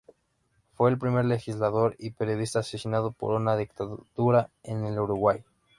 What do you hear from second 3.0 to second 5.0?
por una dictadura en el